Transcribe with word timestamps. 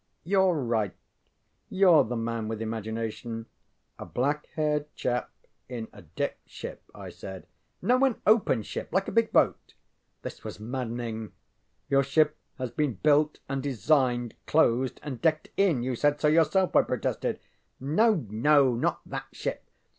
ŌĆ£YouŌĆÖre 0.25 0.67
right. 0.67 0.95
YouŌĆÖre 1.71 2.09
the 2.09 2.15
man 2.15 2.47
with 2.47 2.59
imagination. 2.59 3.45
A 3.99 4.05
black 4.07 4.47
haired 4.55 4.87
chap 4.95 5.29
in 5.69 5.89
a 5.93 6.01
decked 6.01 6.49
ship, 6.49 6.81
ŌĆØ 6.95 6.99
I 6.99 7.09
said. 7.11 7.47
ŌĆ£No, 7.83 8.07
an 8.07 8.21
open 8.25 8.63
ship 8.63 8.89
like 8.91 9.07
a 9.07 9.11
big 9.11 9.31
boat. 9.31 9.59
ŌĆØ 9.69 9.73
This 10.23 10.43
was 10.43 10.59
maddening. 10.59 11.33
ŌĆ£Your 11.91 12.03
ship 12.03 12.35
has 12.57 12.71
been 12.71 12.95
built 12.95 13.41
and 13.47 13.61
designed, 13.61 14.33
closed 14.47 14.99
and 15.03 15.21
decked 15.21 15.51
in; 15.55 15.83
you 15.83 15.95
said 15.95 16.19
so 16.19 16.27
yourself, 16.27 16.71
ŌĆØ 16.71 16.79
I 16.79 16.83
protested. 16.83 17.39
ŌĆ£No, 17.79 18.27
no, 18.31 18.73
not 18.73 19.01
that 19.05 19.25
ship. 19.33 19.69